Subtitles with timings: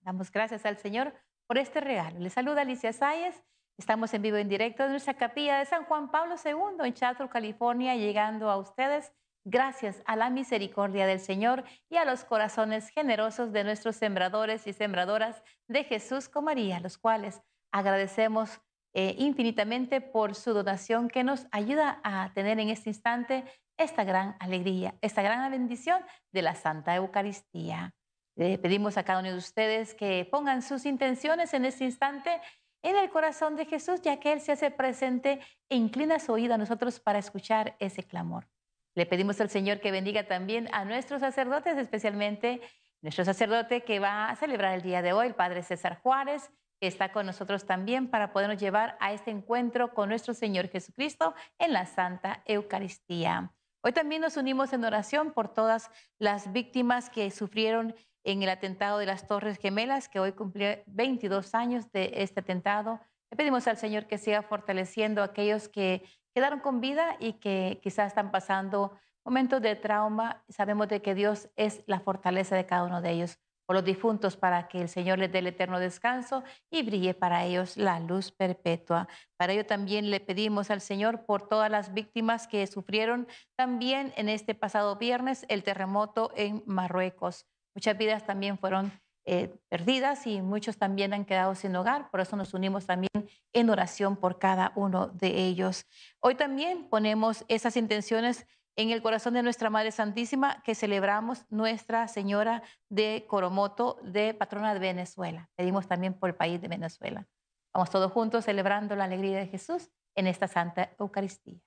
[0.00, 1.12] Damos gracias al Señor
[1.46, 2.18] por este regalo.
[2.18, 3.44] Le saluda Alicia Sáez.
[3.76, 7.30] Estamos en vivo en directo de nuestra capilla de San Juan Pablo II en Chatsworth,
[7.30, 9.12] California, llegando a ustedes
[9.44, 14.72] gracias a la misericordia del Señor y a los corazones generosos de nuestros sembradores y
[14.72, 18.62] sembradoras de Jesús con María, los cuales agradecemos
[18.94, 23.44] eh, infinitamente por su donación que nos ayuda a tener en este instante
[23.76, 27.92] esta gran alegría, esta gran bendición de la Santa Eucaristía.
[28.36, 32.40] Le pedimos a cada uno de ustedes que pongan sus intenciones en este instante
[32.82, 36.54] en el corazón de Jesús, ya que Él se hace presente e inclina su oído
[36.54, 38.48] a nosotros para escuchar ese clamor.
[38.94, 42.60] Le pedimos al Señor que bendiga también a nuestros sacerdotes, especialmente
[43.02, 46.88] nuestro sacerdote que va a celebrar el día de hoy, el Padre César Juárez, que
[46.88, 51.72] está con nosotros también para podernos llevar a este encuentro con nuestro Señor Jesucristo en
[51.72, 53.52] la Santa Eucaristía.
[53.82, 58.98] Hoy también nos unimos en oración por todas las víctimas que sufrieron en el atentado
[58.98, 63.00] de las Torres Gemelas, que hoy cumplió 22 años de este atentado.
[63.30, 66.02] Le pedimos al Señor que siga fortaleciendo a aquellos que
[66.34, 70.42] quedaron con vida y que quizás están pasando momentos de trauma.
[70.48, 74.36] Sabemos de que Dios es la fortaleza de cada uno de ellos, por los difuntos,
[74.36, 78.32] para que el Señor les dé el eterno descanso y brille para ellos la luz
[78.32, 79.06] perpetua.
[79.36, 84.28] Para ello también le pedimos al Señor por todas las víctimas que sufrieron también en
[84.28, 87.46] este pasado viernes el terremoto en Marruecos.
[87.74, 88.92] Muchas vidas también fueron
[89.26, 92.10] eh, perdidas y muchos también han quedado sin hogar.
[92.10, 93.10] Por eso nos unimos también
[93.52, 95.86] en oración por cada uno de ellos.
[96.20, 102.08] Hoy también ponemos esas intenciones en el corazón de nuestra Madre Santísima que celebramos Nuestra
[102.08, 105.48] Señora de Coromoto, de patrona de Venezuela.
[105.56, 107.26] Pedimos también por el país de Venezuela.
[107.72, 111.58] Vamos todos juntos celebrando la alegría de Jesús en esta Santa Eucaristía.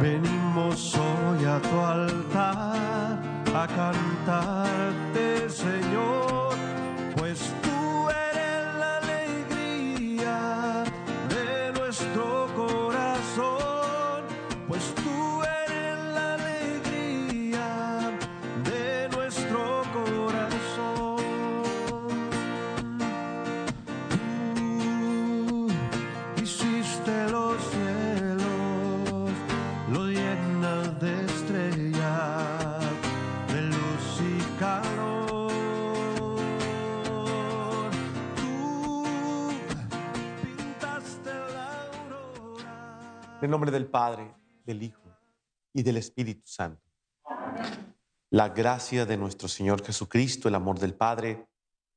[0.00, 3.11] Venimos hoy a tu altar
[3.54, 6.56] a cantarte, Señor,
[7.16, 7.52] pues
[43.42, 44.32] En el nombre del Padre,
[44.64, 45.02] del Hijo
[45.74, 46.88] y del Espíritu Santo.
[48.30, 51.48] La gracia de nuestro Señor Jesucristo, el amor del Padre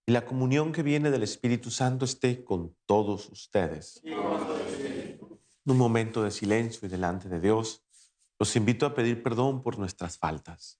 [0.07, 4.01] y la comunión que viene del Espíritu Santo esté con todos ustedes.
[4.03, 5.19] En
[5.67, 7.83] un momento de silencio y delante de Dios,
[8.39, 10.79] los invito a pedir perdón por nuestras faltas.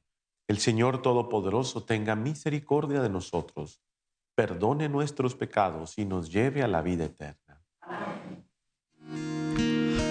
[0.51, 3.79] El Señor Todopoderoso tenga misericordia de nosotros,
[4.35, 7.63] perdone nuestros pecados y nos lleve a la vida eterna.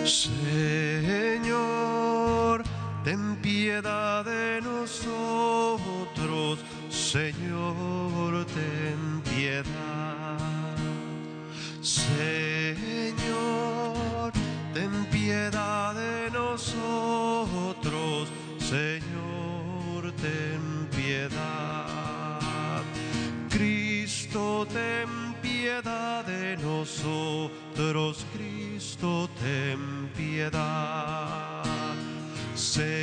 [0.06, 0.32] Señor,
[3.04, 6.58] ten piedad de nosotros.
[6.88, 10.38] Señor, ten piedad.
[11.82, 13.12] Señor,
[14.72, 18.26] ten piedad de nosotros.
[18.58, 19.09] Señor,
[20.20, 22.82] ten piedad.
[23.48, 28.26] Cristo, ten piedad de nosotros.
[28.32, 31.64] Cristo, ten piedad.
[32.54, 33.00] Señor,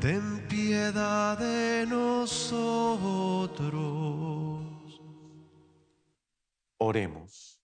[0.00, 2.58] ten piedad de nosotros.
[6.78, 7.60] Oremos.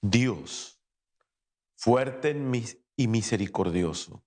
[0.00, 0.78] Dios,
[1.76, 4.24] fuerte en mis- y misericordioso,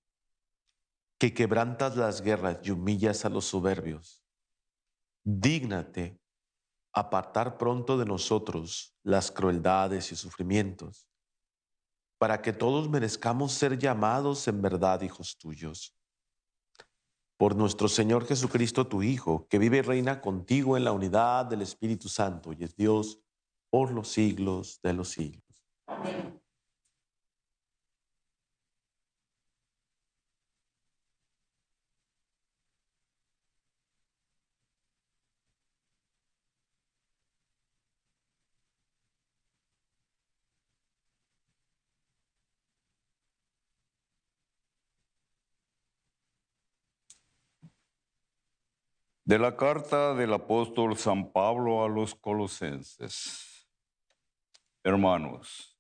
[1.20, 4.24] que quebrantas las guerras y humillas a los soberbios,
[5.24, 6.20] dígnate
[6.94, 11.08] apartar pronto de nosotros las crueldades y sufrimientos,
[12.18, 15.96] para que todos merezcamos ser llamados en verdad hijos tuyos.
[17.38, 21.62] Por nuestro Señor Jesucristo, tu Hijo, que vive y reina contigo en la unidad del
[21.62, 23.20] Espíritu Santo y es Dios
[23.70, 25.44] por los siglos de los siglos.
[49.28, 53.70] De la carta del apóstol San Pablo a los colosenses.
[54.86, 55.78] Hermanos,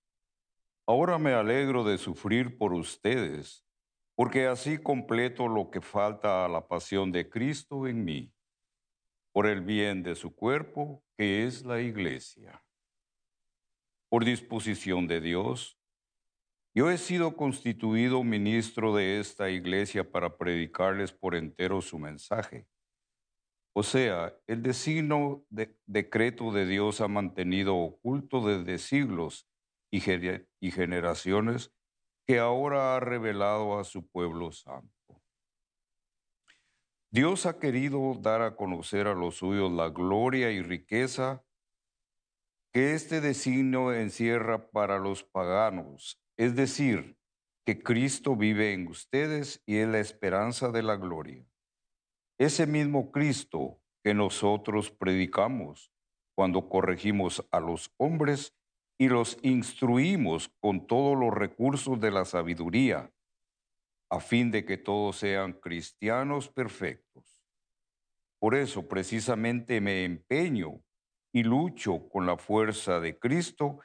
[0.85, 3.65] ahora me alegro de sufrir por ustedes,
[4.15, 8.33] porque así completo lo que falta a la pasión de Cristo en mí,
[9.31, 12.65] por el bien de su cuerpo, que es la iglesia.
[14.09, 15.79] Por disposición de Dios,
[16.75, 22.67] yo he sido constituido ministro de esta iglesia para predicarles por entero su mensaje
[23.79, 29.47] o sea, el designo de, decreto de Dios ha mantenido oculto desde siglos
[29.91, 30.01] y,
[30.59, 31.71] y generaciones
[32.25, 35.21] que ahora ha revelado a su pueblo santo.
[37.11, 41.45] Dios ha querido dar a conocer a los suyos la gloria y riqueza
[42.73, 47.15] que este designio encierra para los paganos, es decir,
[47.63, 51.45] que Cristo vive en ustedes y es la esperanza de la gloria.
[52.39, 55.91] Ese mismo Cristo que nosotros predicamos
[56.35, 58.55] cuando corregimos a los hombres
[58.99, 63.11] y los instruimos con todos los recursos de la sabiduría,
[64.09, 67.41] a fin de que todos sean cristianos perfectos.
[68.39, 70.83] Por eso precisamente me empeño
[71.33, 73.79] y lucho con la fuerza de Cristo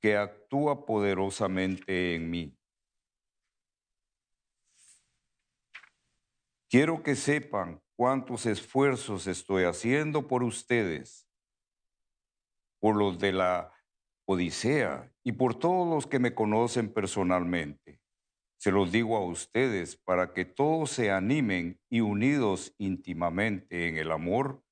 [0.00, 2.56] que actúa poderosamente en mí.
[6.70, 11.28] Quiero que sepan cuántos esfuerzos estoy haciendo por ustedes,
[12.80, 13.72] por los de la
[14.24, 18.00] Odisea y por todos los que me conocen personalmente.
[18.60, 24.12] Se los digo a ustedes para que todos se animen y unidos íntimamente en el
[24.12, 24.62] amor,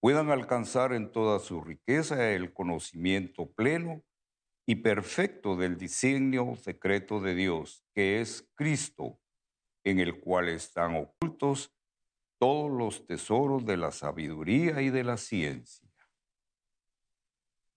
[0.00, 4.04] puedan alcanzar en toda su riqueza el conocimiento pleno
[4.68, 9.18] y perfecto del diseño secreto de Dios, que es Cristo,
[9.84, 11.74] en el cual están ocultos
[12.42, 15.88] todos los tesoros de la sabiduría y de la ciencia.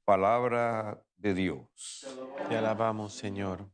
[0.03, 2.07] Palabra de Dios.
[2.49, 3.69] Te alabamos, Señor.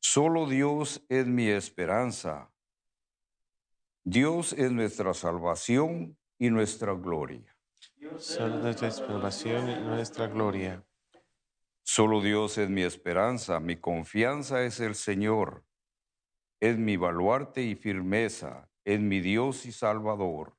[0.00, 2.52] Solo Dios es mi esperanza.
[4.02, 7.56] Dios es nuestra salvación y nuestra gloria.
[8.18, 10.84] Solo nuestra salvación y nuestra gloria.
[11.88, 15.64] Solo Dios es mi esperanza, mi confianza es el Señor.
[16.58, 20.56] Es mi baluarte y firmeza, es mi Dios y Salvador.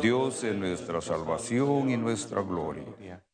[0.00, 3.26] Dios es nuestra salvación y nuestra gloria.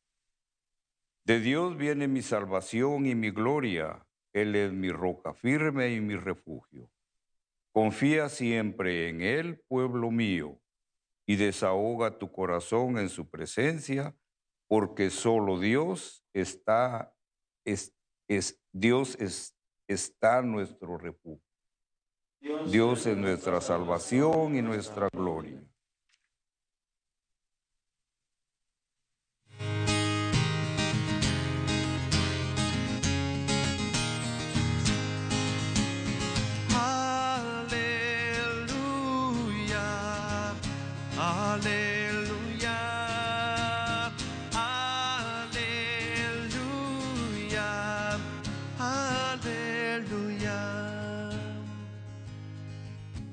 [1.25, 4.06] De Dios viene mi salvación y mi gloria.
[4.32, 6.91] Él es mi roca firme y mi refugio.
[7.73, 10.58] Confía siempre en Él, pueblo mío,
[11.26, 14.17] y desahoga tu corazón en su presencia
[14.73, 17.15] porque solo Dios está,
[17.63, 17.95] es,
[18.27, 19.55] es Dios es,
[19.87, 21.45] está nuestro refugio.
[22.71, 25.63] Dios es nuestra salvación y nuestra gloria.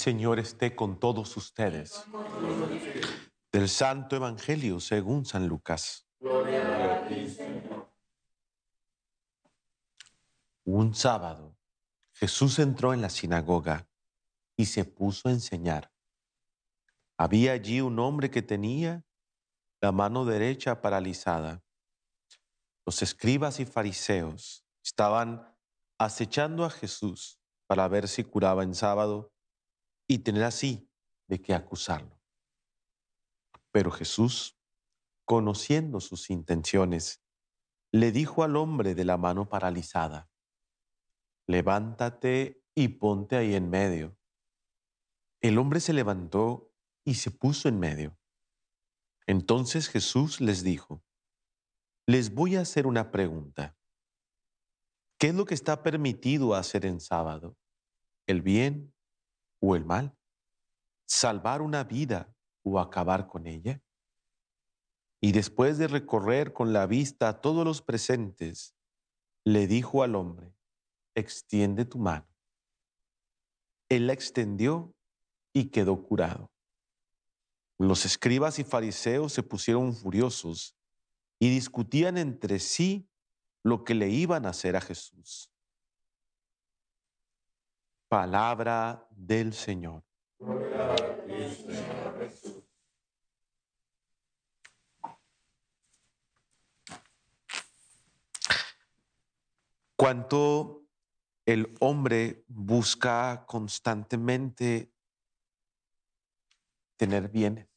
[0.00, 2.06] Señor esté con todos ustedes.
[3.52, 6.08] Del Santo Evangelio según San Lucas.
[10.64, 11.54] Un sábado,
[12.14, 13.90] Jesús entró en la sinagoga
[14.56, 15.92] y se puso a enseñar.
[17.18, 19.04] Había allí un hombre que tenía
[19.82, 21.62] la mano derecha paralizada.
[22.86, 25.54] los escribas y fariseos estaban
[25.98, 29.30] acechando a Jesús para ver si curaba en sábado
[30.10, 30.90] y tener así
[31.28, 32.20] de qué acusarlo.
[33.70, 34.58] Pero Jesús,
[35.24, 37.22] conociendo sus intenciones,
[37.92, 40.28] le dijo al hombre de la mano paralizada,
[41.46, 44.18] levántate y ponte ahí en medio.
[45.40, 46.74] El hombre se levantó
[47.04, 48.18] y se puso en medio.
[49.28, 51.04] Entonces Jesús les dijo,
[52.06, 53.78] les voy a hacer una pregunta.
[55.18, 57.56] ¿Qué es lo que está permitido hacer en sábado?
[58.26, 58.92] ¿El bien
[59.60, 60.16] o el mal?
[61.06, 63.82] ¿Salvar una vida o acabar con ella?
[65.20, 68.74] Y después de recorrer con la vista a todos los presentes,
[69.44, 70.54] le dijo al hombre,
[71.14, 72.26] extiende tu mano.
[73.88, 74.94] Él la extendió
[75.52, 76.50] y quedó curado.
[77.78, 80.76] Los escribas y fariseos se pusieron furiosos
[81.38, 83.08] y discutían entre sí
[83.62, 85.50] lo que le iban a hacer a Jesús.
[88.10, 90.02] Palabra del Señor.
[99.94, 100.82] Cuánto
[101.46, 104.92] el hombre busca constantemente
[106.96, 107.68] tener bienes,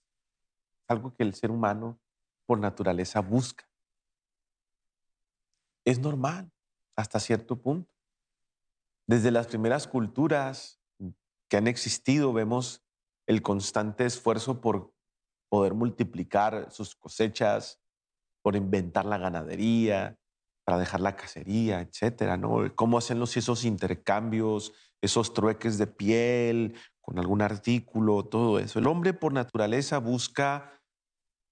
[0.87, 1.99] algo que el ser humano
[2.47, 3.69] por naturaleza busca.
[5.85, 6.51] Es normal
[6.95, 7.92] hasta cierto punto.
[9.07, 10.81] Desde las primeras culturas
[11.49, 12.83] que han existido vemos
[13.27, 14.93] el constante esfuerzo por
[15.49, 17.81] poder multiplicar sus cosechas,
[18.41, 20.17] por inventar la ganadería,
[20.65, 22.73] para dejar la cacería, etcétera, ¿no?
[22.75, 28.79] Cómo hacen los esos intercambios, esos trueques de piel con algún artículo, todo eso.
[28.79, 30.81] El hombre por naturaleza busca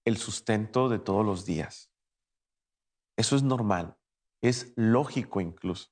[0.06, 1.90] el sustento de todos los días.
[3.16, 3.96] Eso es normal,
[4.42, 5.91] es lógico incluso.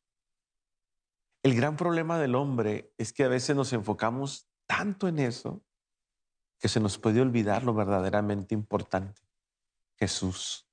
[1.42, 5.64] El gran problema del hombre es que a veces nos enfocamos tanto en eso
[6.58, 9.22] que se nos puede olvidar lo verdaderamente importante,
[9.96, 10.68] Jesús.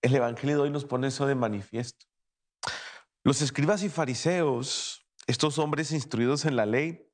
[0.00, 2.06] El Evangelio de hoy nos pone eso de manifiesto.
[3.22, 7.06] Los escribas y fariseos, estos hombres instruidos en la ley,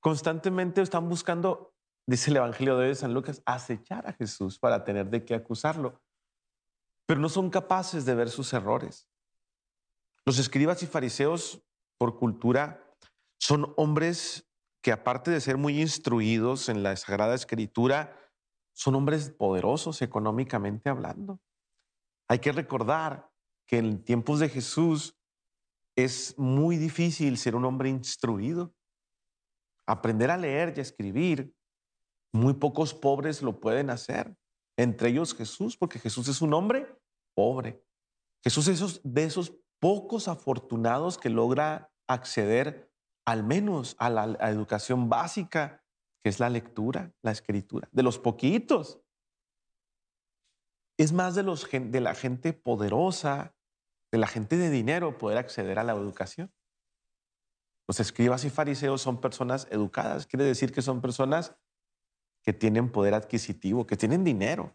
[0.00, 1.74] constantemente están buscando,
[2.06, 6.02] dice el Evangelio de San Lucas, acechar a Jesús para tener de qué acusarlo,
[7.06, 9.08] pero no son capaces de ver sus errores.
[10.26, 11.62] Los escribas y fariseos,
[11.98, 12.94] por cultura,
[13.38, 14.48] son hombres
[14.82, 18.18] que aparte de ser muy instruidos en la Sagrada Escritura,
[18.74, 21.40] son hombres poderosos económicamente hablando.
[22.28, 23.30] Hay que recordar
[23.66, 25.16] que en tiempos de Jesús
[25.96, 28.74] es muy difícil ser un hombre instruido.
[29.86, 31.54] Aprender a leer y a escribir,
[32.32, 34.36] muy pocos pobres lo pueden hacer,
[34.76, 36.98] entre ellos Jesús, porque Jesús es un hombre
[37.34, 37.84] pobre.
[38.42, 42.90] Jesús es de esos pocos afortunados que logra acceder
[43.26, 45.84] al menos a la educación básica,
[46.22, 49.02] que es la lectura, la escritura, de los poquitos
[50.96, 53.54] es más de, de la gente poderosa,
[54.10, 56.50] de la gente de dinero poder acceder a la educación.
[57.86, 61.58] Los escribas y fariseos son personas educadas, quiere decir que son personas
[62.42, 64.74] que tienen poder adquisitivo, que tienen dinero.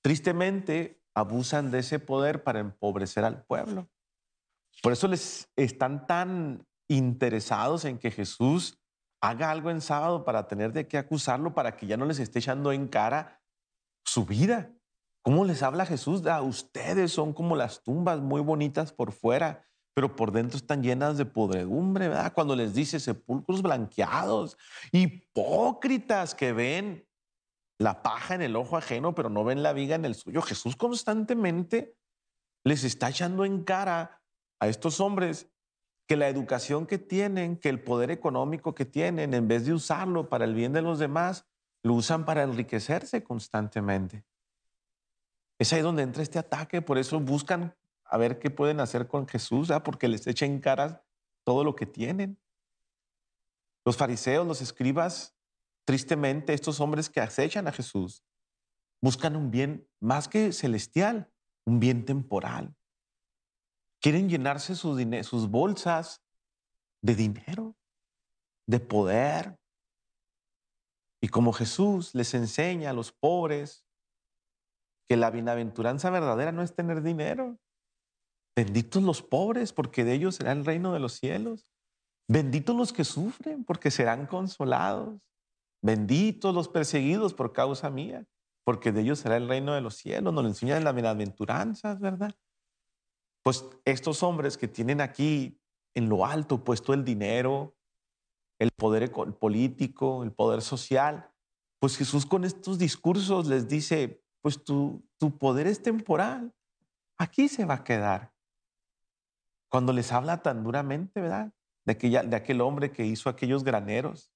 [0.00, 3.88] Tristemente, abusan de ese poder para empobrecer al pueblo.
[4.80, 8.78] Por eso les están tan interesados en que Jesús
[9.20, 12.40] haga algo en sábado para tener de qué acusarlo, para que ya no les esté
[12.40, 13.40] echando en cara
[14.04, 14.72] su vida.
[15.22, 16.26] ¿Cómo les habla Jesús?
[16.26, 19.64] A ustedes son como las tumbas muy bonitas por fuera,
[19.94, 22.32] pero por dentro están llenas de podredumbre, ¿verdad?
[22.32, 24.58] Cuando les dice sepulcros blanqueados,
[24.90, 27.06] hipócritas que ven
[27.78, 30.42] la paja en el ojo ajeno, pero no ven la viga en el suyo.
[30.42, 31.96] Jesús constantemente
[32.64, 34.21] les está echando en cara
[34.62, 35.50] a estos hombres
[36.06, 40.28] que la educación que tienen, que el poder económico que tienen, en vez de usarlo
[40.28, 41.46] para el bien de los demás,
[41.82, 44.24] lo usan para enriquecerse constantemente.
[45.58, 49.26] Es ahí donde entra este ataque, por eso buscan a ver qué pueden hacer con
[49.26, 51.04] Jesús, porque les echen cara
[51.42, 52.38] todo lo que tienen.
[53.84, 55.34] Los fariseos, los escribas,
[55.84, 58.22] tristemente, estos hombres que acechan a Jesús,
[59.00, 61.32] buscan un bien más que celestial,
[61.64, 62.76] un bien temporal.
[64.02, 66.24] Quieren llenarse sus, bolsas
[67.02, 67.76] de dinero,
[68.66, 69.56] de poder.
[71.20, 73.86] Y como Jesús les enseña a los pobres,
[75.08, 77.60] que la bienaventuranza verdadera no es tener dinero.
[78.56, 81.68] Benditos los pobres, porque de ellos será el reino de los cielos.
[82.28, 85.20] Benditos los que sufren, porque serán consolados.
[85.80, 88.26] Benditos los perseguidos por causa mía.
[88.64, 92.32] porque de ellos será el reino de los cielos, nos lo enseñan las bienaventuranzas, ¿verdad?
[93.42, 95.60] Pues estos hombres que tienen aquí
[95.94, 97.76] en lo alto puesto el dinero,
[98.58, 101.30] el poder político, el poder social,
[101.80, 106.54] pues Jesús con estos discursos les dice, pues tu, tu poder es temporal,
[107.18, 108.32] aquí se va a quedar.
[109.68, 111.52] Cuando les habla tan duramente, ¿verdad?
[111.84, 114.32] De, aquella, de aquel hombre que hizo aquellos graneros,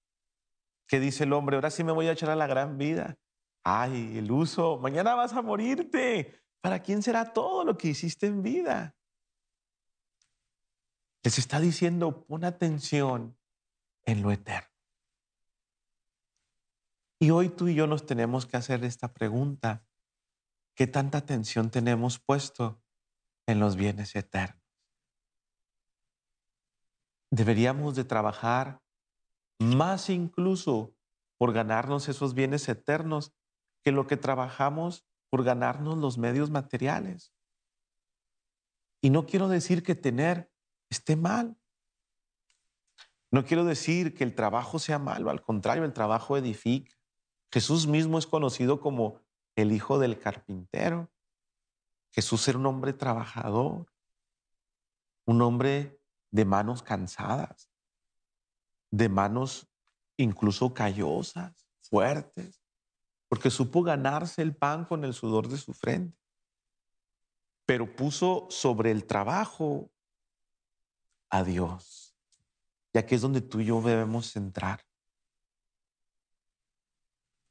[0.89, 3.17] que dice el hombre, ahora sí me voy a echar a la gran vida.
[3.63, 6.43] Ay, el uso, mañana vas a morirte.
[6.61, 8.96] ¿Para quién será todo lo que hiciste en vida?
[11.27, 13.37] Les está diciendo, pon atención
[14.05, 14.71] en lo eterno.
[17.19, 19.85] Y hoy tú y yo nos tenemos que hacer esta pregunta.
[20.77, 22.81] ¿Qué tanta atención tenemos puesto
[23.45, 24.63] en los bienes eternos?
[27.33, 28.81] Deberíamos de trabajar
[29.59, 30.95] más incluso
[31.39, 33.35] por ganarnos esos bienes eternos
[33.83, 37.35] que lo que trabajamos por ganarnos los medios materiales.
[39.01, 40.53] Y no quiero decir que tener
[40.89, 41.57] esté mal.
[43.31, 46.97] No quiero decir que el trabajo sea malo, al contrario, el trabajo edifica.
[47.53, 49.21] Jesús mismo es conocido como
[49.57, 51.11] el hijo del carpintero.
[52.13, 53.93] Jesús era un hombre trabajador,
[55.27, 56.01] un hombre
[56.31, 57.71] de manos cansadas,
[58.91, 59.69] de manos
[60.17, 62.63] incluso callosas, fuertes,
[63.29, 66.19] porque supo ganarse el pan con el sudor de su frente,
[67.67, 69.91] pero puso sobre el trabajo
[71.31, 72.15] a Dios.
[72.93, 74.87] Y aquí es donde tú y yo debemos centrar.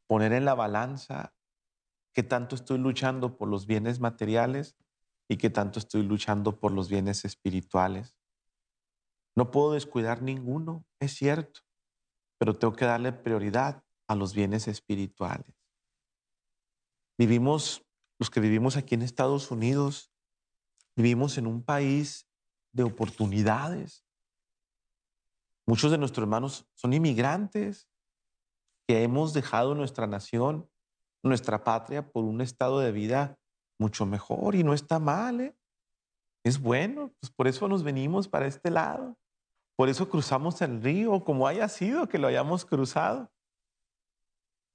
[0.07, 1.33] Poner en la balanza
[2.13, 4.75] qué tanto estoy luchando por los bienes materiales
[5.27, 8.17] y qué tanto estoy luchando por los bienes espirituales.
[9.35, 11.61] No puedo descuidar ninguno, es cierto,
[12.37, 15.53] pero tengo que darle prioridad a los bienes espirituales.
[17.17, 17.85] Vivimos,
[18.19, 20.11] los que vivimos aquí en Estados Unidos,
[20.95, 22.27] vivimos en un país
[22.75, 24.05] de oportunidades.
[25.65, 27.89] Muchos de nuestros hermanos son inmigrantes
[28.87, 30.69] que hemos dejado nuestra nación,
[31.23, 33.39] nuestra patria, por un estado de vida
[33.79, 35.39] mucho mejor y no está mal.
[35.39, 35.57] ¿eh?
[36.43, 39.17] Es bueno, pues por eso nos venimos para este lado.
[39.77, 43.31] Por eso cruzamos el río, como haya sido que lo hayamos cruzado.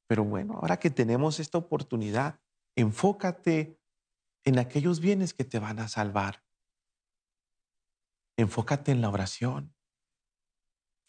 [0.09, 2.41] Pero bueno, ahora que tenemos esta oportunidad,
[2.77, 3.79] enfócate
[4.45, 6.43] en aquellos bienes que te van a salvar.
[8.41, 9.75] Enfócate en la oración,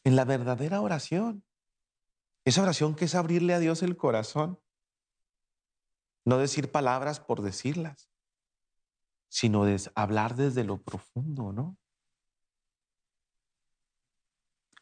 [0.04, 1.46] en la verdadera oración.
[2.44, 4.60] Esa oración que es abrirle a Dios el corazón.
[6.26, 8.12] No decir palabras por decirlas,
[9.30, 9.64] sino
[9.96, 11.78] hablar desde lo profundo, ¿no?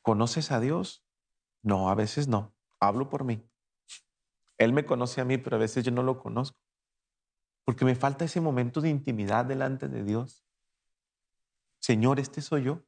[0.01, 1.05] ¿Conoces a Dios?
[1.61, 2.55] No, a veces no.
[2.79, 3.47] Hablo por mí.
[4.57, 6.59] Él me conoce a mí, pero a veces yo no lo conozco.
[7.63, 10.48] Porque me falta ese momento de intimidad delante de Dios.
[11.79, 12.83] Señor, este soy yo.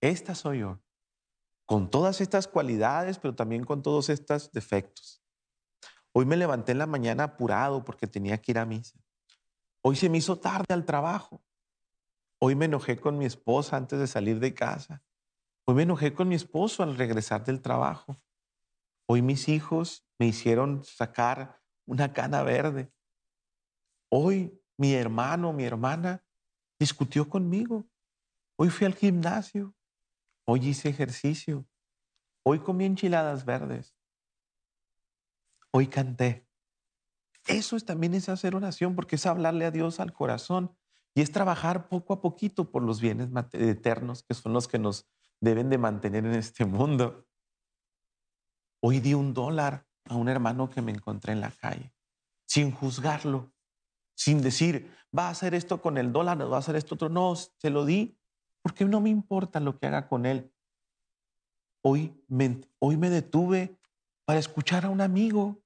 [0.00, 0.80] Esta soy yo.
[1.66, 5.22] Con todas estas cualidades, pero también con todos estos defectos.
[6.12, 8.98] Hoy me levanté en la mañana apurado porque tenía que ir a misa.
[9.82, 11.42] Hoy se me hizo tarde al trabajo.
[12.40, 15.02] Hoy me enojé con mi esposa antes de salir de casa.
[15.66, 18.16] Hoy me enojé con mi esposo al regresar del trabajo.
[19.06, 22.92] Hoy mis hijos me hicieron sacar una cana verde.
[24.10, 26.24] Hoy mi hermano, mi hermana
[26.78, 27.86] discutió conmigo.
[28.60, 29.72] Hoy fui al gimnasio.
[30.44, 31.64] Hoy hice ejercicio.
[32.42, 33.94] Hoy comí enchiladas verdes.
[35.70, 36.48] Hoy canté.
[37.46, 40.76] Eso es, también es hacer oración porque es hablarle a Dios al corazón
[41.14, 45.08] y es trabajar poco a poquito por los bienes eternos que son los que nos
[45.40, 47.28] deben de mantener en este mundo.
[48.82, 51.94] Hoy di un dólar a un hermano que me encontré en la calle,
[52.46, 53.52] sin juzgarlo,
[54.16, 57.08] sin decir, va a hacer esto con el dólar, va a hacer esto otro.
[57.08, 58.18] No, se lo di
[58.68, 60.52] porque no me importa lo que haga con él.
[61.82, 63.78] Hoy me, hoy me detuve
[64.26, 65.62] para escuchar a un amigo,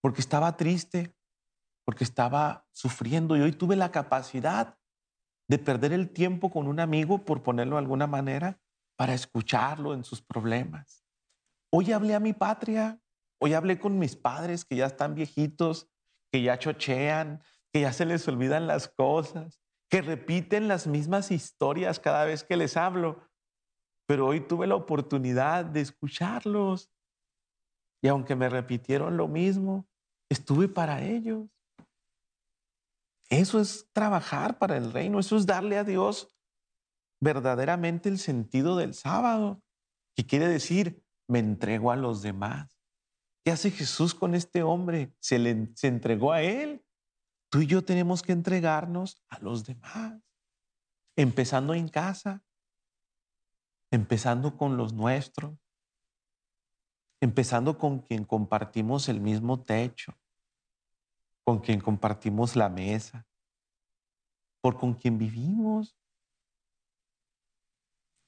[0.00, 1.14] porque estaba triste,
[1.84, 4.78] porque estaba sufriendo y hoy tuve la capacidad
[5.48, 8.58] de perder el tiempo con un amigo, por ponerlo de alguna manera,
[8.96, 11.04] para escucharlo en sus problemas.
[11.70, 12.98] Hoy hablé a mi patria,
[13.38, 15.90] hoy hablé con mis padres que ya están viejitos,
[16.32, 19.59] que ya chochean, que ya se les olvidan las cosas,
[19.90, 23.20] que repiten las mismas historias cada vez que les hablo.
[24.06, 26.90] Pero hoy tuve la oportunidad de escucharlos.
[28.02, 29.86] Y aunque me repitieron lo mismo,
[30.30, 31.48] estuve para ellos.
[33.28, 36.34] Eso es trabajar para el reino, eso es darle a Dios
[37.20, 39.62] verdaderamente el sentido del sábado,
[40.16, 42.80] que quiere decir, me entrego a los demás.
[43.44, 45.12] ¿Qué hace Jesús con este hombre?
[45.20, 46.82] Se le se entregó a él.
[47.50, 50.22] Tú y yo tenemos que entregarnos a los demás,
[51.16, 52.44] empezando en casa,
[53.90, 55.58] empezando con los nuestros,
[57.20, 60.16] empezando con quien compartimos el mismo techo,
[61.44, 63.26] con quien compartimos la mesa,
[64.60, 65.98] por con quien vivimos.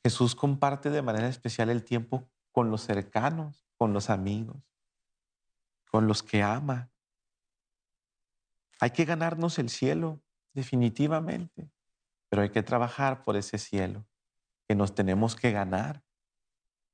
[0.04, 4.62] Jesús comparte de manera especial el tiempo con los cercanos, con los amigos,
[5.90, 6.91] con los que ama.
[8.82, 10.20] Hay que ganarnos el cielo,
[10.54, 11.70] definitivamente,
[12.28, 14.08] pero hay que trabajar por ese cielo
[14.66, 16.02] que nos tenemos que ganar.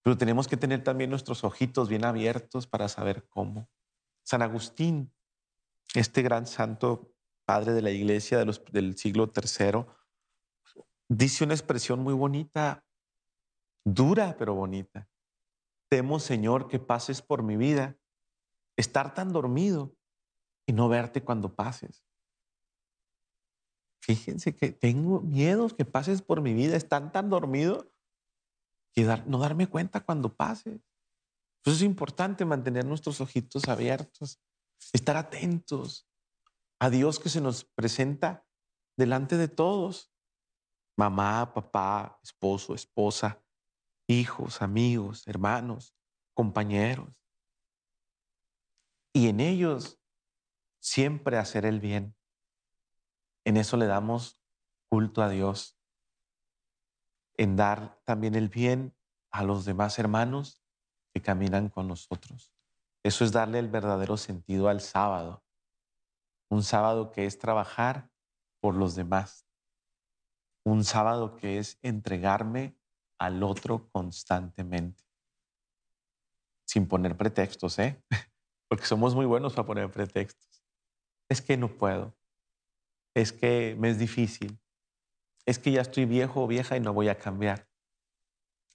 [0.03, 3.71] Pero tenemos que tener también nuestros ojitos bien abiertos para saber cómo.
[4.23, 5.15] San Agustín,
[5.95, 7.15] este gran santo
[7.47, 9.87] padre de la iglesia del siglo III,
[11.09, 12.85] dice una expresión muy bonita,
[13.87, 15.09] dura pero bonita.
[15.89, 17.97] Temo, Señor, que pases por mi vida,
[18.77, 19.98] estar tan dormido
[20.69, 22.05] y no verte cuando pases.
[24.03, 27.91] Fíjense que tengo miedos que pases por mi vida, estar tan dormido
[28.95, 30.87] que no darme cuenta cuando pases.
[31.65, 34.41] Eso es importante mantener nuestros ojitos abiertos,
[34.93, 36.07] estar atentos
[36.79, 38.47] a Dios que se nos presenta
[38.97, 40.13] delante de todos.
[40.99, 43.43] Mamá, papá, esposo, esposa,
[44.07, 45.95] hijos, amigos, hermanos,
[46.35, 47.25] compañeros.
[49.15, 49.98] Y en ellos
[50.89, 52.17] siempre hacer el bien.
[53.45, 54.43] En eso le damos
[54.89, 55.79] culto a Dios.
[57.37, 58.97] En dar también el bien
[59.31, 60.63] a los demás hermanos
[61.13, 62.53] que caminan con nosotros.
[63.05, 65.45] Eso es darle el verdadero sentido al sábado.
[66.51, 68.11] Un sábado que es trabajar
[68.61, 69.47] por los demás.
[70.65, 72.77] Un sábado que es entregarme
[73.19, 75.05] al otro constantemente.
[76.67, 78.03] Sin poner pretextos, ¿eh?
[78.69, 80.48] Porque somos muy buenos para poner pretextos.
[81.29, 82.17] Es que no puedo.
[83.15, 84.61] Es que me es difícil.
[85.45, 87.69] Es que ya estoy viejo o vieja y no voy a cambiar.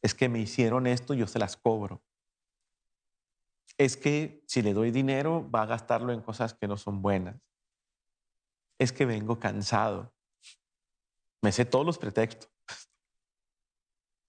[0.02, 2.04] Es que me hicieron esto, yo se las cobro.
[3.78, 7.42] Es que si le doy dinero, va a gastarlo en cosas que no son buenas.
[8.80, 10.14] Es que vengo cansado.
[11.42, 12.52] Me sé todos los pretextos.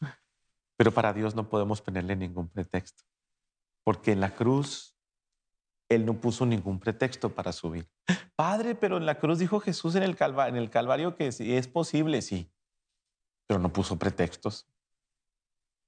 [0.76, 3.04] Pero para Dios no podemos ponerle ningún pretexto,
[3.84, 4.93] porque en la cruz
[5.88, 7.88] Él no puso ningún pretexto para subir.
[8.36, 12.50] Padre, pero en la cruz dijo Jesús en el, Calvario, que si es posible, sí,
[13.46, 14.66] pero no puso pretextos.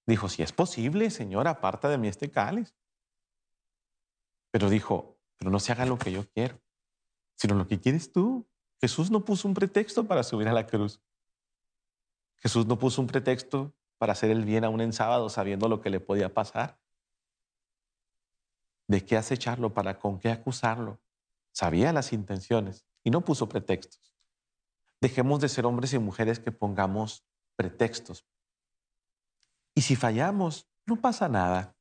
[0.06, 2.76] Dijo, si es posible, Señor, aparta de mí este cáliz.
[4.52, 6.60] Pero dijo, pero no se haga lo que yo quiero,
[7.34, 8.48] sino lo que quieres tú.
[8.80, 11.00] Jesús no puso un pretexto para subir a la cruz.
[12.36, 15.90] Jesús no puso un pretexto para hacer el bien aún en sábado sabiendo lo que
[15.90, 16.78] le podía pasar.
[18.88, 19.74] ¿De qué acecharlo?
[19.74, 21.00] ¿Para con qué acusarlo?
[21.52, 24.14] Sabía las intenciones y no puso pretextos.
[25.00, 27.24] Dejemos de ser hombres y mujeres que pongamos
[27.56, 28.26] pretextos.
[29.74, 31.76] Y si fallamos, no pasa nada.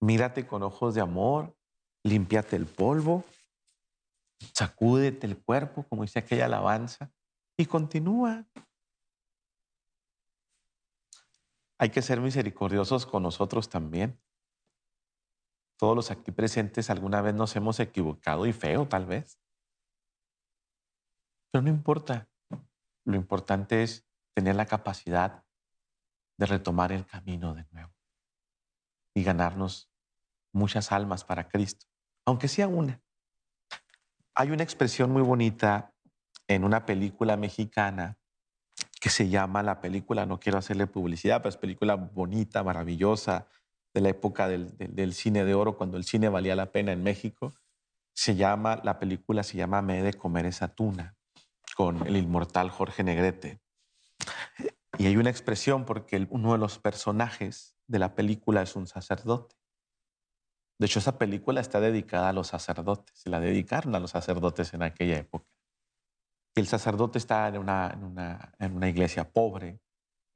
[0.00, 1.56] Mírate con ojos de amor,
[2.02, 3.24] límpiate el polvo,
[4.52, 7.12] sacúdete el cuerpo, como dice aquella alabanza,
[7.56, 8.44] y continúa.
[11.78, 14.21] Hay que ser misericordiosos con nosotros también.
[15.82, 19.40] Todos los aquí presentes alguna vez nos hemos equivocado y feo tal vez.
[21.50, 22.28] Pero no importa.
[23.04, 25.42] Lo importante es tener la capacidad
[26.38, 27.92] de retomar el camino de nuevo
[29.12, 29.90] y ganarnos
[30.52, 31.88] muchas almas para Cristo,
[32.26, 33.02] aunque sea una.
[34.36, 35.92] Hay una expresión muy bonita
[36.46, 38.20] en una película mexicana
[39.00, 43.48] que se llama la película, no quiero hacerle publicidad, pero es película bonita, maravillosa,
[43.94, 47.52] de la época del, cine de oro, cuando el cine valía la pena en México.
[48.14, 51.16] Se llama, la película se llama Me he de comer esa tuna,
[51.76, 53.60] con el inmortal Jorge Negrete.
[54.98, 59.56] Y hay una expresión porque uno de los personajes de la película es un sacerdote.
[60.78, 64.74] De hecho, esa película está dedicada a los sacerdotes, se la dedicaron a los sacerdotes
[64.74, 65.52] en aquella época
[66.54, 69.80] el sacerdote está en una, en una, iglesia pobre.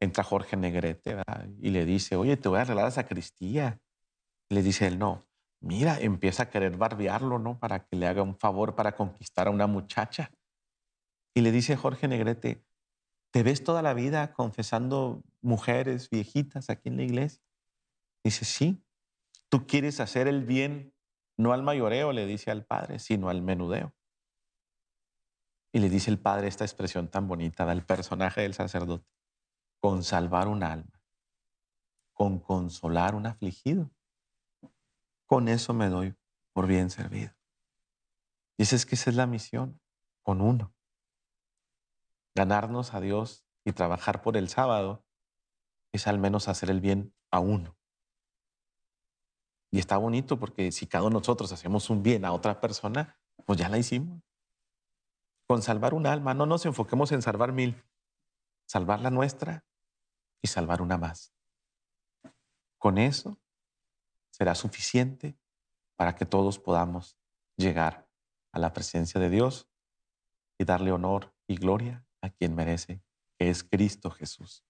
[0.06, 1.20] Entra Jorge Negrete
[1.60, 3.80] y le dice, oye, te voy a arreglar la sacristía.
[4.48, 5.26] le dice él, no,
[5.60, 7.58] mira, empieza a querer barbearlo, ¿no?
[7.58, 10.30] Para que le haga un favor para conquistar a una muchacha.
[11.34, 12.64] Y le dice Jorge Negrete,
[13.32, 17.42] ¿te ves toda la vida confesando mujeres viejitas aquí en la iglesia?
[18.22, 18.86] Dice, sí,
[19.48, 20.94] tú quieres hacer el bien,
[21.36, 23.92] no al mayoreo, le dice al padre, sino al menudeo.
[25.72, 29.04] Y le dice el padre esta expresión tan bonita del personaje del sacerdote,
[29.80, 31.02] con salvar un alma,
[32.12, 33.90] con consolar un afligido.
[35.26, 36.16] con eso me doy
[36.52, 37.34] por bien servido.
[38.56, 39.80] Y esa es que esa es la misión,
[40.22, 40.72] con uno.
[42.34, 45.04] Ganarnos a Dios y trabajar por el sábado
[45.92, 47.76] es al menos hacer el bien a uno.
[49.70, 53.18] Y está bonito porque si cada uno de nosotros hacemos un bien a otra persona,
[53.44, 54.22] pues ya la hicimos.
[55.46, 57.82] Con salvar un alma, no nos enfoquemos en salvar mil,
[58.66, 59.64] salvar la nuestra
[60.42, 61.32] y salvar una más.
[62.78, 63.38] Con eso
[64.30, 65.38] será suficiente
[65.96, 67.16] para que todos podamos
[67.56, 68.06] llegar
[68.52, 69.68] a la presencia de Dios
[70.58, 73.02] y darle honor y gloria a quien merece,
[73.38, 74.64] que es Cristo Jesús.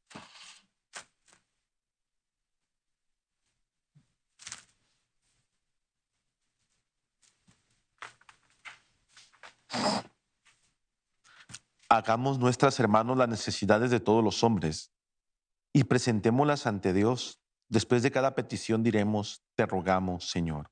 [11.89, 14.93] Hagamos nuestras hermanos las necesidades de todos los hombres
[15.73, 17.41] y presentémoslas ante Dios.
[17.69, 20.71] Después de cada petición diremos, te rogamos, Señor.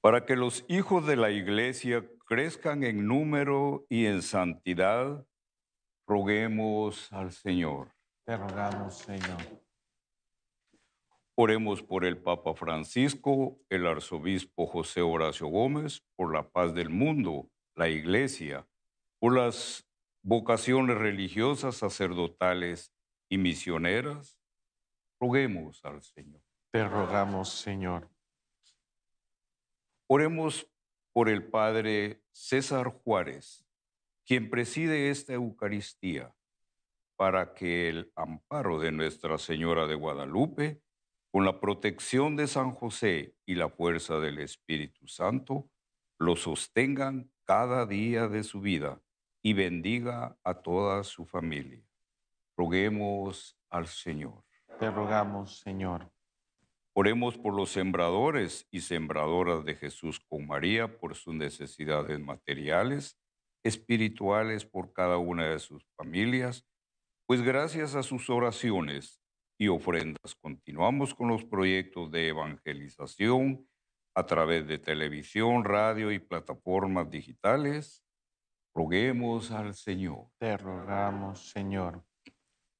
[0.00, 5.26] para que los hijos de la iglesia crezcan en número y en santidad,
[6.10, 7.94] roguemos al Señor.
[8.24, 9.38] Te rogamos, Señor.
[11.36, 17.48] Oremos por el Papa Francisco, el arzobispo José Horacio Gómez, por la paz del mundo,
[17.76, 18.66] la iglesia,
[19.20, 19.88] por las
[20.22, 22.92] vocaciones religiosas, sacerdotales
[23.28, 24.36] y misioneras.
[25.20, 26.42] Roguemos al Señor.
[26.72, 28.10] Te rogamos, Señor.
[30.08, 30.66] Oremos
[31.12, 33.64] por el Padre César Juárez,
[34.24, 36.34] quien preside esta Eucaristía,
[37.16, 40.80] para que el amparo de Nuestra Señora de Guadalupe,
[41.30, 45.68] con la protección de San José y la fuerza del Espíritu Santo,
[46.18, 49.00] lo sostengan cada día de su vida
[49.42, 51.82] y bendiga a toda su familia.
[52.56, 54.44] Roguemos al Señor.
[54.78, 56.10] Te rogamos, Señor.
[56.94, 63.19] Oremos por los sembradores y sembradoras de Jesús con María, por sus necesidades materiales,
[63.64, 66.66] espirituales, por cada una de sus familias,
[67.26, 69.22] pues gracias a sus oraciones
[69.58, 73.68] y ofrendas continuamos con los proyectos de evangelización
[74.14, 78.02] a través de televisión, radio y plataformas digitales.
[78.74, 80.28] Roguemos al Señor.
[80.38, 82.04] Te rogamos, Señor.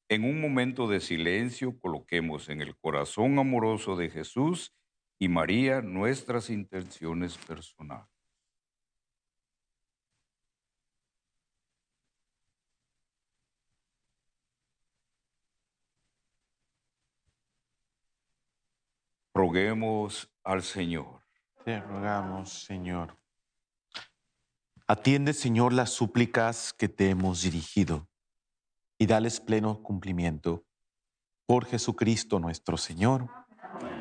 [0.08, 4.74] En un momento de silencio, coloquemos en el corazón amoroso de Jesús
[5.20, 8.09] y María nuestras intenciones personales.
[19.50, 21.24] Roguemos al Señor.
[21.64, 23.16] Te rogamos, Señor.
[24.86, 28.08] Atiende, Señor, las súplicas que te hemos dirigido
[28.96, 30.64] y dales pleno cumplimiento.
[31.46, 33.26] Por Jesucristo nuestro Señor.
[33.26, 33.99] Vino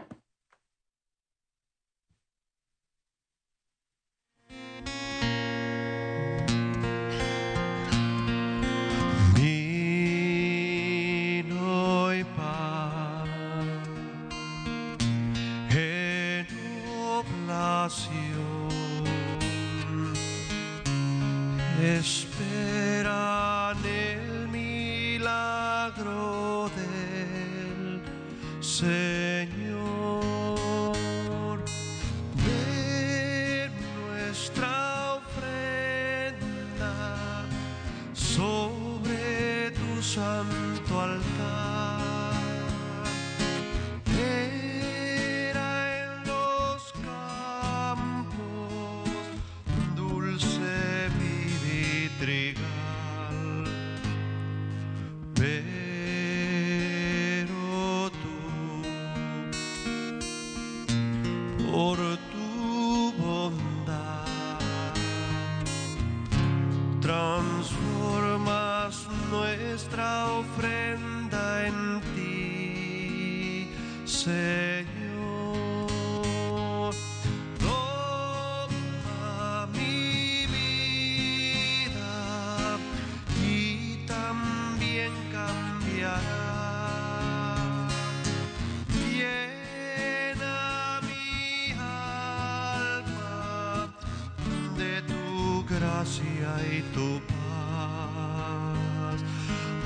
[96.01, 99.19] y tu paz.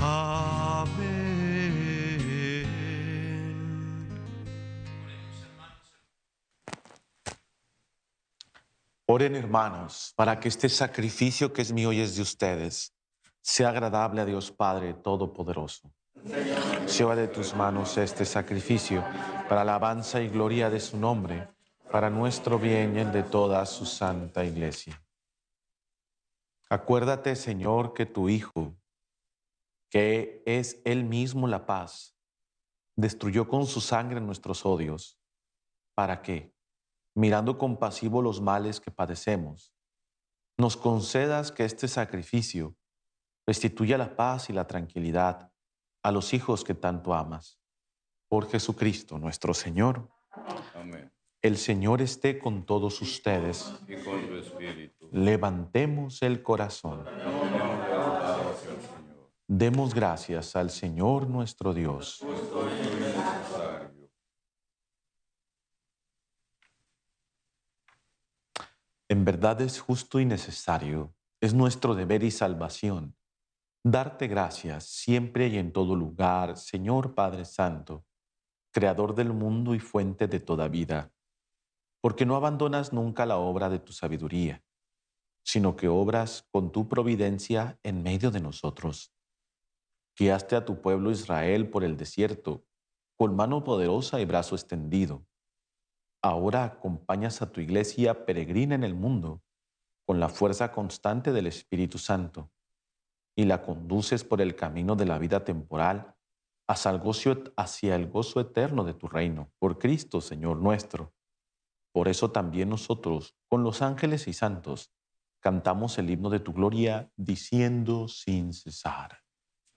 [0.00, 1.24] Amén.
[9.06, 12.94] Oren hermanos, para que este sacrificio que es mío y es de ustedes
[13.42, 15.90] sea agradable a Dios Padre Todopoderoso.
[16.96, 19.04] Lleva de tus manos este sacrificio
[19.48, 21.48] para alabanza y gloria de su nombre,
[21.90, 25.03] para nuestro bien y el de toda su santa iglesia.
[26.70, 28.76] Acuérdate, Señor, que tu Hijo,
[29.90, 32.16] que es Él mismo la paz,
[32.96, 35.18] destruyó con su sangre nuestros odios.
[35.94, 36.54] ¿Para qué?
[37.14, 39.72] Mirando compasivo los males que padecemos,
[40.56, 42.76] nos concedas que este sacrificio
[43.46, 45.52] restituya la paz y la tranquilidad
[46.02, 47.58] a los hijos que tanto amas.
[48.28, 50.08] Por Jesucristo nuestro Señor.
[50.74, 51.12] Amén.
[51.42, 53.74] El Señor esté con todos ustedes.
[53.86, 55.03] Y con tu espíritu.
[55.14, 57.04] Levantemos el corazón.
[59.46, 62.20] Demos gracias al Señor nuestro Dios.
[69.08, 73.14] En verdad es justo y necesario, es nuestro deber y salvación,
[73.84, 78.04] darte gracias siempre y en todo lugar, Señor Padre Santo,
[78.72, 81.12] Creador del mundo y fuente de toda vida,
[82.00, 84.63] porque no abandonas nunca la obra de tu sabiduría,
[85.44, 89.12] sino que obras con tu providencia en medio de nosotros.
[90.18, 92.64] Guiaste a tu pueblo Israel por el desierto,
[93.16, 95.26] con mano poderosa y brazo extendido.
[96.22, 99.42] Ahora acompañas a tu iglesia peregrina en el mundo
[100.06, 102.50] con la fuerza constante del Espíritu Santo
[103.36, 106.14] y la conduces por el camino de la vida temporal
[106.68, 111.12] hacia el gozo, hacia el gozo eterno de tu reino, por Cristo, Señor nuestro.
[111.92, 114.92] Por eso también nosotros, con los ángeles y santos,
[115.44, 119.18] cantamos el himno de tu gloria, diciendo sin cesar.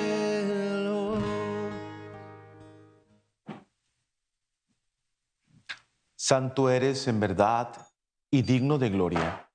[6.16, 7.86] Santo eres en verdad
[8.30, 9.50] y digno de gloria,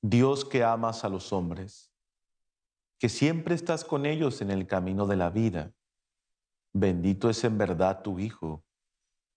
[0.00, 1.92] Dios que amas a los hombres,
[3.00, 5.72] que siempre estás con ellos en el camino de la vida.
[6.72, 8.64] Bendito es en verdad tu Hijo,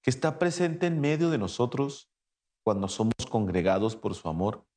[0.04, 2.12] que está presente en medio de nosotros
[2.64, 4.68] cuando somos congregados por su amor,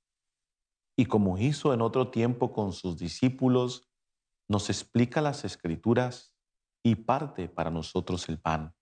[0.98, 3.88] y como hizo en otro tiempo con sus discípulos,
[4.48, 6.34] nos explica las escrituras
[6.82, 8.74] y parte para nosotros el pan.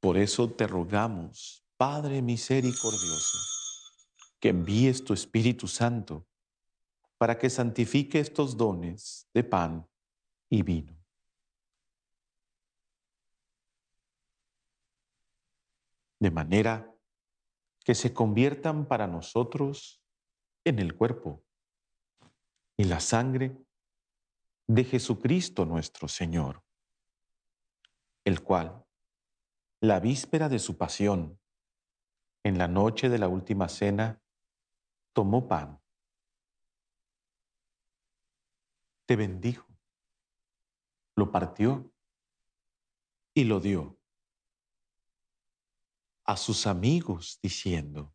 [0.00, 3.38] Por eso te rogamos, Padre misericordioso,
[4.40, 6.26] que envíes tu Espíritu Santo
[7.18, 9.86] para que santifique estos dones de pan
[10.48, 10.96] y vino.
[16.18, 16.90] De manera
[17.84, 19.97] que se conviertan para nosotros
[20.68, 21.42] en el cuerpo
[22.76, 23.56] y la sangre
[24.66, 26.62] de Jesucristo nuestro Señor,
[28.24, 28.84] el cual
[29.80, 31.40] la víspera de su pasión,
[32.44, 34.20] en la noche de la última cena,
[35.12, 35.80] tomó pan,
[39.06, 39.66] te bendijo,
[41.16, 41.90] lo partió
[43.34, 43.98] y lo dio
[46.24, 48.14] a sus amigos diciendo,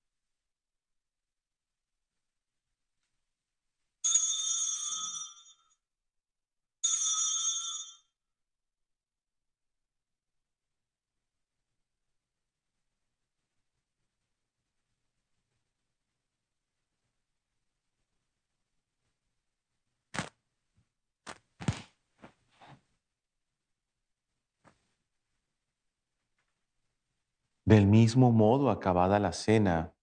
[27.71, 29.95] Del mismo modo, acabada la cena,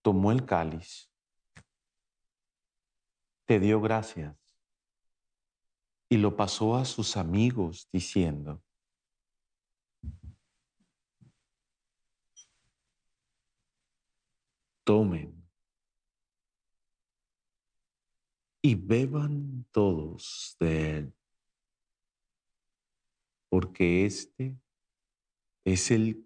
[0.00, 1.12] tomó el cáliz,
[3.44, 4.34] te dio gracias.
[6.08, 8.62] Y lo pasó a sus amigos diciendo,
[14.82, 15.46] tomen
[18.62, 21.14] y beban todos de él,
[23.50, 24.56] porque este
[25.62, 26.25] es el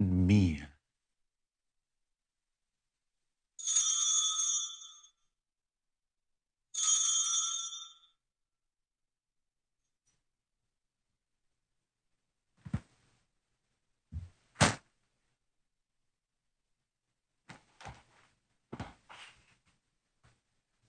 [0.00, 0.66] mía.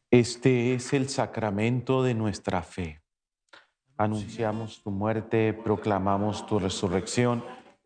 [0.10, 3.02] Este es el sacramento de nuestra fe.
[3.96, 7.46] Anunciamos tu muerte, proclamamos tu resurrección.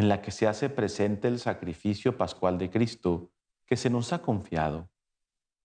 [0.00, 3.30] en la que se hace presente el sacrificio pascual de Cristo
[3.66, 4.88] que se nos ha confiado,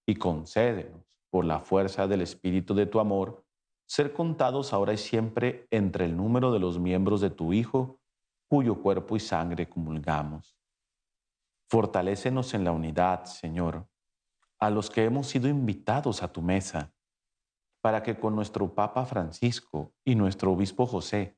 [0.06, 3.46] y concédenos, por la fuerza del Espíritu de tu amor,
[3.86, 8.02] ser contados ahora y siempre entre el número de los miembros de tu Hijo,
[8.50, 10.58] cuyo cuerpo y sangre comulgamos.
[11.70, 13.88] Fortalécenos en la unidad, Señor,
[14.60, 16.94] a los que hemos sido invitados a tu mesa
[17.80, 21.38] para que con nuestro Papa Francisco y nuestro Obispo José,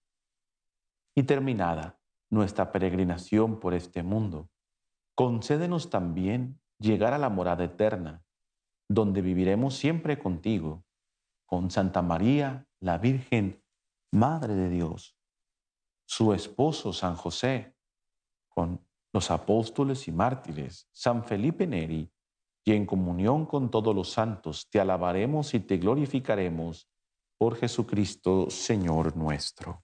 [1.15, 1.99] Y terminada
[2.29, 4.49] nuestra peregrinación por este mundo,
[5.15, 8.23] concédenos también llegar a la morada eterna,
[8.89, 10.83] donde viviremos siempre contigo,
[11.45, 13.61] con Santa María, la Virgen,
[14.13, 15.17] Madre de Dios,
[16.05, 17.75] su esposo San José,
[18.49, 22.11] con los apóstoles y mártires, San Felipe Neri,
[22.63, 26.87] y en comunión con todos los santos te alabaremos y te glorificaremos
[27.37, 29.83] por Jesucristo, Señor nuestro.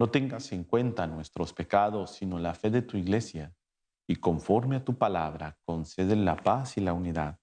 [0.00, 3.52] No tengas en cuenta nuestros pecados, sino la fe de tu iglesia.
[4.10, 7.38] y conforme a tu palabra, concede la paz y la unidad.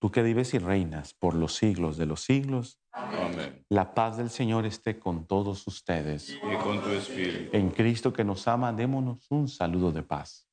[0.00, 3.64] Tú que vives y reinas por los siglos de los siglos, Amén.
[3.68, 6.30] la paz del Señor esté con todos ustedes.
[6.30, 7.56] Y con tu espíritu.
[7.56, 10.45] En Cristo que nos ama, démonos un saludo de paz.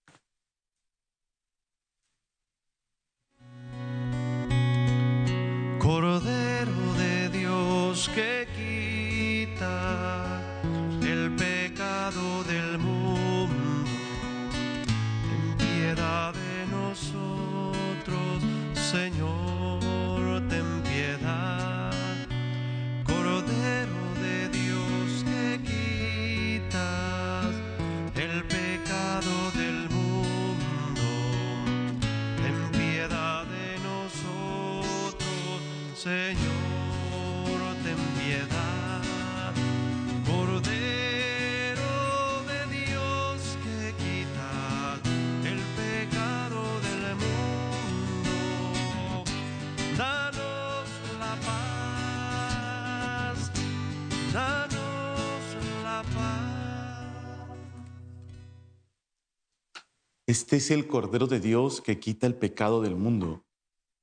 [60.54, 63.43] Este es el Cordero de Dios que quita el pecado del mundo.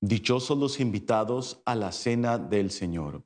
[0.01, 3.23] Dichosos los invitados a la cena del Señor.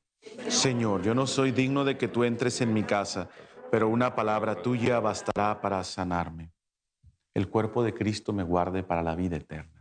[0.49, 3.31] Señor, yo no soy digno de que tú entres en mi casa,
[3.71, 6.53] pero una palabra tuya bastará para sanarme.
[7.33, 9.74] El cuerpo de Cristo me guarde para la vida eterna.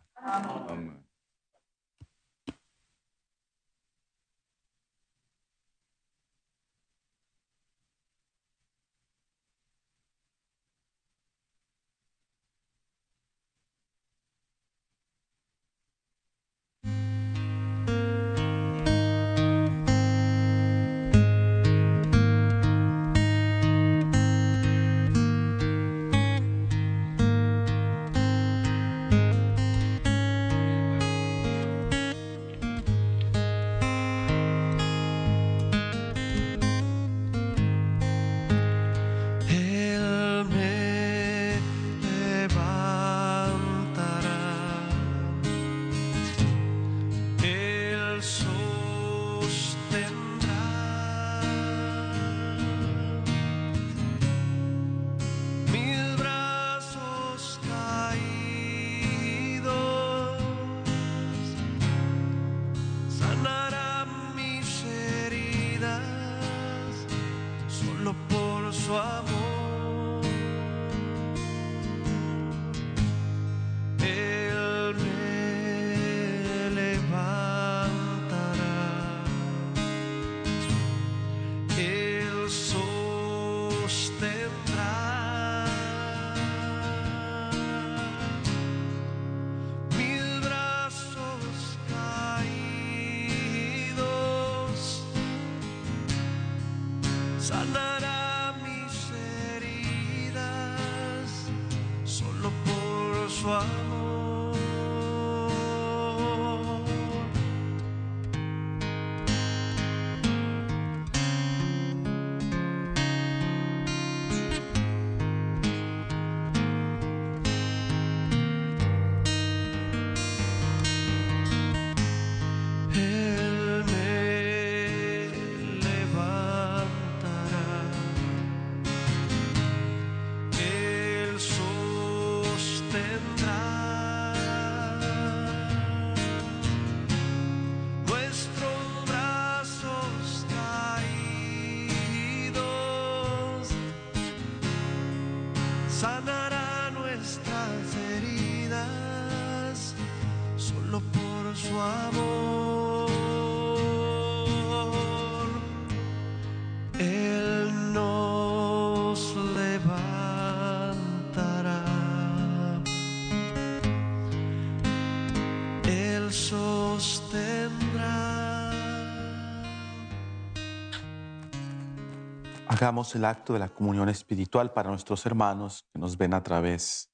[172.83, 177.13] Hagamos el acto de la comunión espiritual para nuestros hermanos que nos ven a través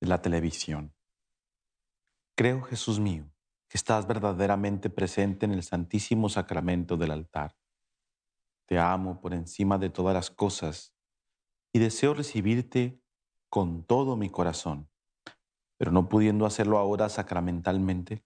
[0.00, 0.96] de la televisión.
[2.34, 3.30] Creo, Jesús mío,
[3.68, 7.56] que estás verdaderamente presente en el santísimo sacramento del altar.
[8.66, 10.92] Te amo por encima de todas las cosas
[11.72, 13.00] y deseo recibirte
[13.48, 14.90] con todo mi corazón.
[15.76, 18.24] Pero no pudiendo hacerlo ahora sacramentalmente,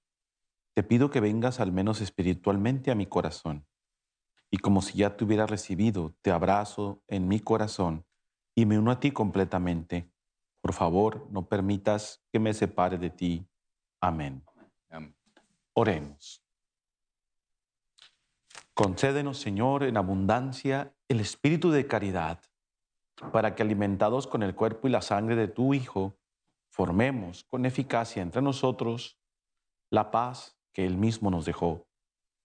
[0.72, 3.66] te pido que vengas al menos espiritualmente a mi corazón.
[4.51, 8.05] Y como si ya te hubiera recibido, te abrazo en mi corazón
[8.55, 10.11] y me uno a ti completamente,
[10.62, 13.48] Por favor, no permitas que me separe de ti.
[13.98, 14.44] Amén.
[14.90, 15.16] Amén.
[15.72, 16.44] Oremos.
[18.74, 22.42] Concédenos, Señor, en abundancia el espíritu de caridad,
[23.32, 26.18] para que alimentados con el cuerpo y la sangre de tu Hijo,
[26.70, 29.18] formemos con eficacia entre nosotros
[29.90, 31.89] la paz que Él mismo nos dejó.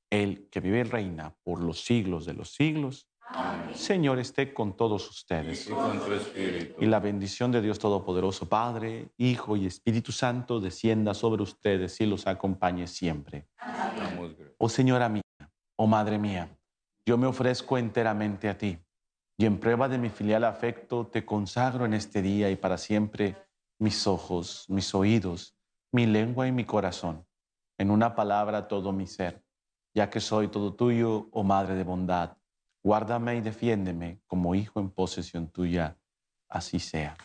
[0.09, 3.07] Él que vive y reina por los siglos de los siglos.
[3.73, 5.67] Señor, esté con todos ustedes.
[5.67, 6.75] Y con tu espíritu.
[6.81, 12.05] Y la bendición de Dios Todopoderoso, Padre, Hijo y Espíritu Santo, descienda sobre ustedes y
[12.05, 13.47] los acompañe siempre.
[13.57, 14.55] Gracias.
[14.57, 15.21] Oh Señora mía,
[15.75, 16.57] oh Madre mía,
[17.05, 18.79] yo me ofrezco enteramente a ti
[19.37, 23.35] y en prueba de mi filial afecto te consagro en este día y para siempre
[23.79, 25.57] mis ojos, mis oídos,
[25.91, 27.25] mi lengua y mi corazón,
[27.77, 29.43] en una palabra todo mi ser,
[29.95, 32.37] ya que soy todo tuyo, oh Madre de bondad.
[32.83, 35.97] Guárdame y defiéndeme como hijo en posesión tuya,
[36.49, 37.15] así sea.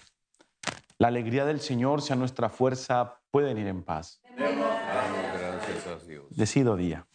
[0.97, 4.23] La alegría del Señor sea nuestra fuerza, pueden ir en paz.
[4.37, 6.25] Gracias a Dios.
[6.31, 7.07] Decido día.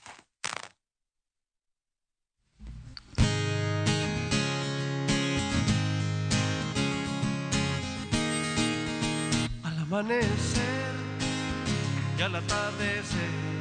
[9.64, 10.96] Al amanecer
[12.18, 13.55] y al atardecer,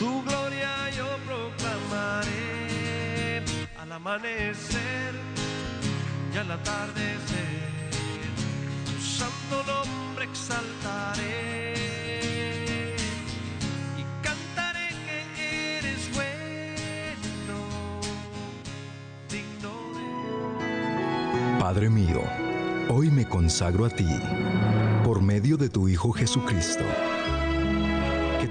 [0.00, 2.30] tu gloria yo proclamaré.
[3.78, 5.14] Al amanecer
[6.32, 7.90] y al atardecer,
[8.86, 11.74] tu santo nombre exaltaré.
[14.00, 15.18] Y cantaré que
[15.78, 17.58] eres bueno,
[19.28, 22.22] digno de Padre mío,
[22.88, 24.08] hoy me consagro a ti,
[25.04, 26.84] por medio de tu Hijo Jesucristo.